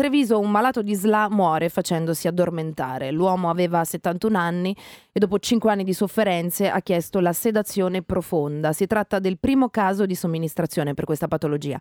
[0.00, 3.10] Treviso un malato di SLA muore facendosi addormentare.
[3.10, 4.74] L'uomo aveva 71 anni
[5.12, 8.72] e dopo 5 anni di sofferenze ha chiesto la sedazione profonda.
[8.72, 11.78] Si tratta del primo caso di somministrazione per questa patologia.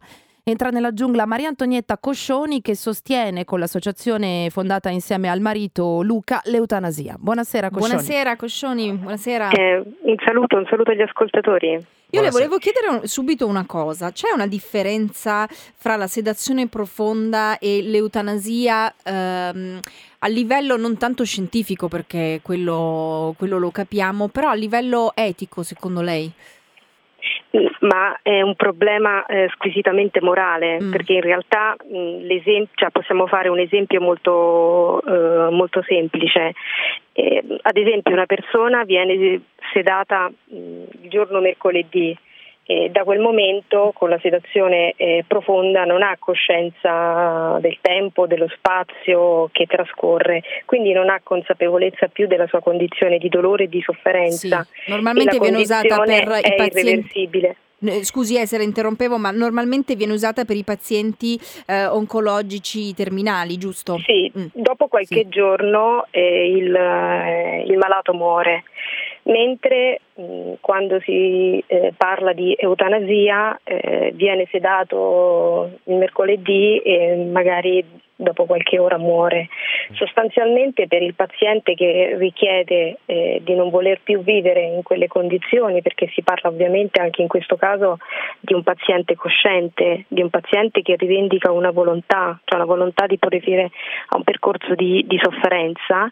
[0.49, 6.41] Entra nella giungla Maria Antonietta Coscioni che sostiene con l'associazione fondata insieme al marito Luca
[6.45, 7.17] l'eutanasia.
[7.19, 7.93] Buonasera Coscioni.
[7.93, 9.49] Buonasera Coscioni, buonasera.
[9.51, 11.85] Eh, un saluto, un saluto agli ascoltatori.
[12.09, 17.83] Io le volevo chiedere subito una cosa, c'è una differenza fra la sedazione profonda e
[17.83, 19.79] l'eutanasia ehm,
[20.17, 26.01] a livello non tanto scientifico perché quello, quello lo capiamo, però a livello etico secondo
[26.01, 26.33] lei?
[27.79, 30.91] Ma è un problema eh, squisitamente morale, mm.
[30.91, 32.27] perché in realtà mh,
[32.75, 36.53] cioè possiamo fare un esempio molto, eh, molto semplice.
[37.13, 39.41] Eh, ad esempio una persona viene
[39.73, 40.55] sedata mh,
[41.01, 42.15] il giorno mercoledì
[42.71, 48.47] e da quel momento con la sedazione eh, profonda non ha coscienza del tempo, dello
[48.47, 53.81] spazio che trascorre, quindi non ha consapevolezza più della sua condizione di dolore e di
[53.81, 54.67] sofferenza.
[54.71, 57.29] Sì, normalmente viene usata per i pazienti.
[58.01, 63.57] Scusi eh, se la interrompevo, ma normalmente viene usata per i pazienti eh, oncologici terminali,
[63.57, 63.97] giusto?
[64.05, 64.45] Sì, mm.
[64.53, 65.27] dopo qualche sì.
[65.29, 68.63] giorno eh, il, eh, il malato muore
[69.23, 70.01] mentre
[70.59, 77.83] quando si eh, parla di eutanasia eh, viene sedato il mercoledì e magari
[78.19, 79.47] dopo qualche ora muore.
[79.93, 85.81] Sostanzialmente per il paziente che richiede eh, di non voler più vivere in quelle condizioni,
[85.81, 87.97] perché si parla ovviamente anche in questo caso
[88.41, 93.17] di un paziente cosciente, di un paziente che rivendica una volontà, cioè la volontà di
[93.17, 93.71] porre fine
[94.09, 96.09] a un percorso di, di sofferenza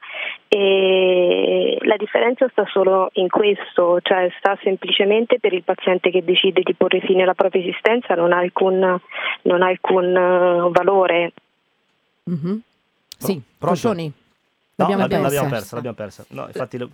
[0.48, 6.62] e la differenza sta solo in questo, cioè sta semplicemente per il paziente che decide
[6.64, 9.00] di porre fine alla propria esistenza, non ha alcun,
[9.42, 11.34] non ha alcun uh, valore.
[12.30, 12.58] Mm-hmm.
[13.18, 14.12] Sì, Proscioni.
[14.80, 15.24] L'abbiamo, no, persa.
[15.24, 16.26] l'abbiamo persa, l'abbiamo persa.
[16.30, 16.90] No, infatti lo...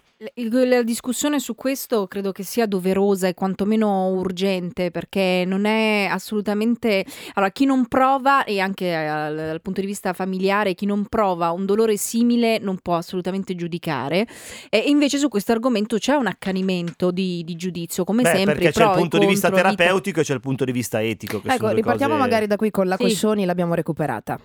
[0.66, 7.06] La discussione su questo credo che sia doverosa e quantomeno urgente perché non è assolutamente...
[7.34, 11.52] Allora, chi non prova, e anche dal, dal punto di vista familiare, chi non prova
[11.52, 14.28] un dolore simile non può assolutamente giudicare.
[14.69, 18.53] E invece su questo argomento c'è un accanimento di, di giudizio, come Beh, sempre.
[18.56, 21.41] Perché c'è il punto di vista terapeutico e c'è il punto di vista etico.
[21.44, 22.25] ecco, ripartiamo cose...
[22.25, 23.03] magari da qui con la sì.
[23.03, 24.40] Coscioni, l'abbiamo recuperata.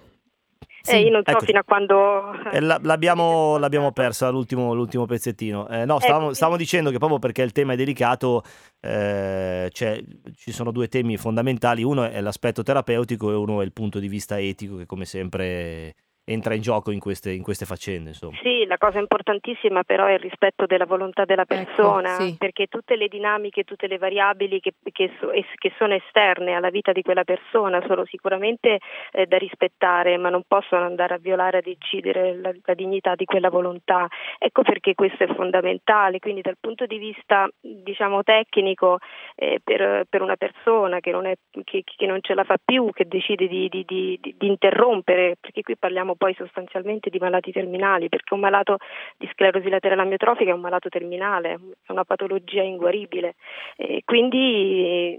[0.81, 0.93] Sì.
[0.93, 1.45] Eh, io non so ecco.
[1.45, 2.33] fino a quando...
[2.51, 5.69] Eh, l'abbiamo, l'abbiamo, persa l'ultimo, l'ultimo pezzettino.
[5.69, 8.43] Eh, no, stavamo, stavamo, dicendo che proprio perché il tema è delicato,
[8.81, 10.03] eh, cioè,
[10.37, 11.83] ci sono due temi fondamentali.
[11.83, 15.95] Uno è l'aspetto terapeutico e uno è il punto di vista etico che come sempre
[16.29, 18.11] entra in gioco in queste, in queste faccende.
[18.11, 18.37] Insomma.
[18.43, 22.37] Sì, la cosa importantissima però è il rispetto della volontà della ecco, persona, ecco, sì.
[22.37, 25.11] perché tutte le dinamiche, tutte le variabili che, che,
[25.55, 28.79] che, sono esterne alla vita di quella persona sono sicuramente
[29.13, 33.25] eh, da rispettare, ma non possono andare a violare, ad incidere la, la, dignità di
[33.25, 34.07] quella volontà.
[34.39, 38.99] Ecco perché questo è fondamentale, quindi dal punto di vista diciamo, tecnico
[39.35, 41.35] eh, per, per, una persona che non, è,
[41.65, 45.63] che, che non, ce la fa più, che decide di, di, di, di interrompere, perché
[45.63, 48.77] qui parliamo poi sostanzialmente di malati terminali, perché un malato
[49.17, 53.37] di sclerosi laterale amiotrofica è un malato terminale, è una patologia inguaribile.
[53.77, 55.19] E quindi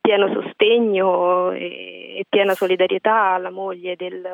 [0.00, 4.24] pieno sostegno e, piena solidarietà alla moglie del,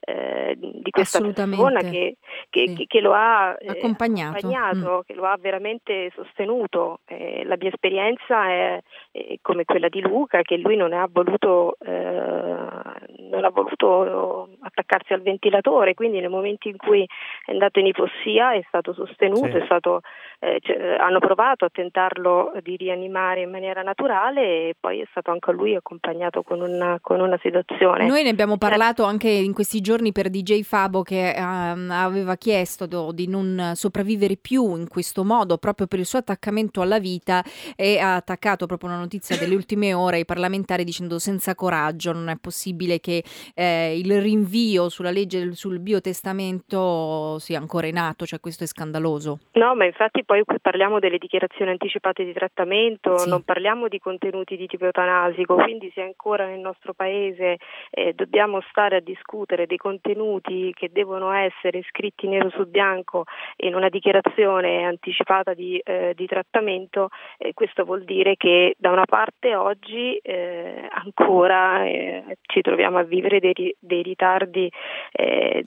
[0.00, 2.16] eh, di questa persona che,
[2.50, 2.86] che, sì.
[2.86, 5.00] che, lo ha eh, accompagnato, accompagnato mm.
[5.06, 7.00] che lo ha veramente sostenuto.
[7.06, 11.76] Eh, la mia esperienza è, è, come quella di Luca, che lui non ha voluto,
[11.80, 12.91] eh,
[13.30, 17.06] non ha voluto attaccarsi al ventilatore, quindi nel momento in cui
[17.44, 19.56] è andato in ipossia è stato sostenuto, sì.
[19.56, 20.00] è stato,
[20.40, 25.30] eh, cioè, hanno provato a tentarlo di rianimare in maniera naturale e poi è stato
[25.30, 28.06] anche lui accompagnato con una, con una sedazione.
[28.06, 32.86] Noi ne abbiamo parlato anche in questi giorni per DJ Fabo che um, aveva chiesto
[32.86, 37.42] do, di non sopravvivere più in questo modo proprio per il suo attaccamento alla vita
[37.76, 42.28] e ha attaccato proprio una notizia delle ultime ore ai parlamentari dicendo senza coraggio non
[42.28, 43.22] è possibile che
[43.54, 49.38] eh, il rinvio sulla legge sul biotestamento sia ancora in atto, cioè questo è scandaloso.
[49.52, 53.28] No, ma infatti poi qui parliamo delle dichiarazioni anticipate di trattamento, sì.
[53.28, 57.58] non parliamo di contenuti di tipo eutanasico, quindi se ancora nel nostro paese
[57.90, 63.24] eh, dobbiamo stare a discutere dei contenuti che devono essere scritti nero su bianco
[63.56, 69.04] in una dichiarazione anticipata di, eh, di trattamento, eh, questo vuol dire che da una
[69.04, 74.70] parte oggi eh, ancora eh, ci troviamo a vivere dei, dei ritardi
[75.12, 75.64] eh,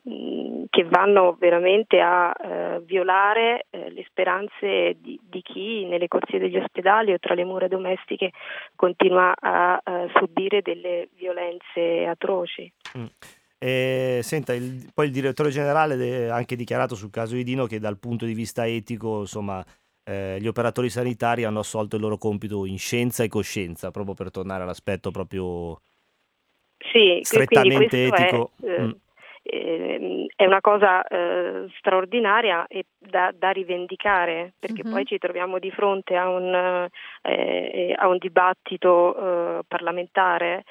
[0.69, 2.33] che vanno veramente a
[2.83, 8.31] violare le speranze di, di chi nelle corsie degli ospedali o tra le mura domestiche
[8.75, 9.81] continua a,
[10.17, 12.71] subire delle violenze atroci.
[12.97, 13.05] Mm.
[13.57, 17.97] E, senta, il, poi il direttore generale ha anche dichiarato sul caso Idino che dal
[17.97, 19.63] punto di vista etico, insomma,
[20.03, 24.29] eh, gli operatori sanitari hanno assolto il loro compito in scienza e coscienza, proprio per
[24.29, 25.79] tornare all'aspetto proprio
[26.91, 28.51] sì, strettamente etico.
[28.61, 28.91] È, eh, mm.
[29.43, 34.91] eh, è, una cosa eh, straordinaria e da, da rivendicare, perché uh-huh.
[34.91, 36.89] poi ci troviamo di fronte a un,
[37.21, 40.63] eh, a un dibattito eh, parlamentare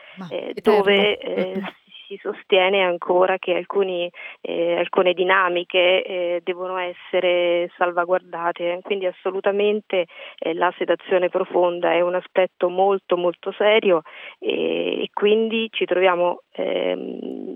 [0.62, 1.18] dove
[2.06, 4.10] si sostiene ancora che alcuni,
[4.40, 10.06] eh, alcune dinamiche eh, devono essere salvaguardate, quindi assolutamente
[10.38, 14.02] eh, la sedazione profonda è un aspetto molto molto serio
[14.38, 17.53] e, e quindi ci troviamo ehm,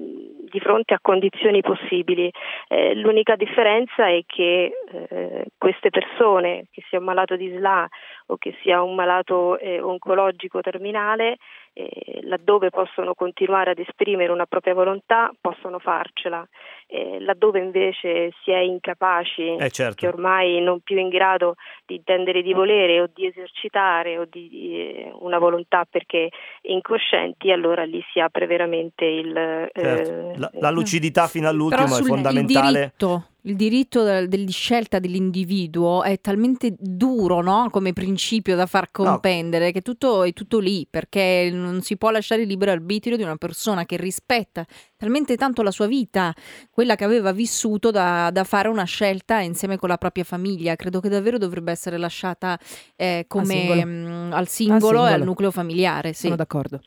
[0.49, 2.31] di fronte a condizioni possibili.
[2.69, 4.73] Eh, l'unica differenza è che
[5.09, 7.89] eh, queste persone, che sia un malato di SLA
[8.27, 11.37] o che sia un malato eh, oncologico terminale,
[11.79, 16.47] eh, laddove possono continuare ad esprimere una propria volontà, possono farcela.
[16.91, 19.97] Eh, laddove invece si è incapaci, eh certo.
[19.97, 21.55] che ormai non più in grado
[21.87, 26.31] di intendere di volere o di esercitare o di, una volontà perché
[26.63, 29.71] incoscienti, allora lì si apre veramente il...
[29.73, 30.38] Certo.
[30.39, 32.79] La, la, lucidità fino all'ultimo è fondamentale.
[32.79, 37.69] Il diritto il diritto di scelta dell'individuo è talmente duro no?
[37.71, 39.71] come principio da far comprendere no.
[39.71, 43.37] che tutto è tutto lì perché non si può lasciare il libero arbitrio di una
[43.37, 46.35] persona che rispetta talmente tanto la sua vita,
[46.71, 50.75] quella che aveva vissuto da, da fare una scelta insieme con la propria famiglia.
[50.75, 52.59] Credo che davvero dovrebbe essere lasciata
[52.97, 55.07] eh, come, al singolo, mh, mm, al singolo, singolo.
[55.07, 56.13] e al nucleo familiare.
[56.13, 56.23] Sì.
[56.23, 56.81] Sono d'accordo.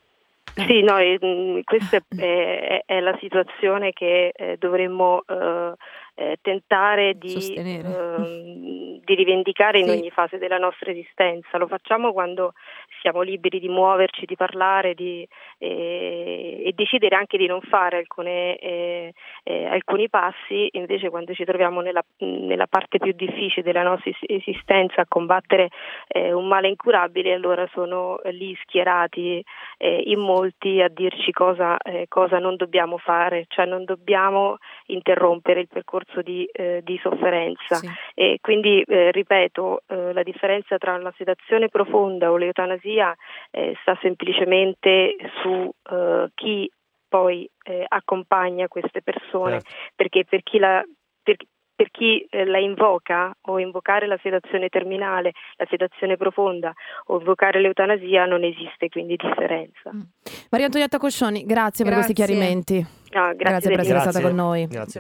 [0.54, 5.74] Sì, no, mm, questa è, è, la situazione che eh, dovremmo eh,
[6.16, 9.98] eh, tentare di, ehm, di, rivendicare in sì.
[9.98, 11.58] ogni fase della nostra esistenza.
[11.58, 12.54] Lo facciamo quando
[13.02, 15.28] siamo liberi di muoverci, di parlare di,
[15.58, 19.14] eh, e decidere anche di non fare alcune, eh,
[19.44, 25.02] eh, alcuni passi, invece quando ci troviamo nella, nella, parte più difficile della nostra esistenza
[25.02, 25.70] a combattere
[26.08, 29.44] eh, un male incurabile, allora sono lì schierati
[29.78, 31.78] eh, in molti a dirci cosa,
[32.08, 34.58] cosa non dobbiamo fare, cioè non dobbiamo
[34.88, 37.76] interrompere il percorso di, eh, di sofferenza.
[37.76, 37.90] Sì.
[38.14, 43.16] E quindi, eh, ripeto, eh, la differenza tra la sedazione profonda o l'eutanasia
[43.52, 46.70] eh, sta semplicemente su eh, chi
[47.08, 49.70] poi eh, accompagna queste persone, certo.
[49.96, 50.82] perché per chi la
[51.24, 51.36] per,
[51.82, 56.72] per chi eh, la invoca o invocare la sedazione terminale, la sedazione profonda
[57.08, 59.92] o invocare l'eutanasia non esiste quindi differenza.
[59.94, 60.02] Mm.
[60.52, 61.86] Maria Antonietta Coscioni, grazie, grazie.
[61.86, 62.76] per questi chiarimenti.
[63.12, 64.68] No, grazie, grazie per essere stata con noi.
[64.68, 65.00] Grazie.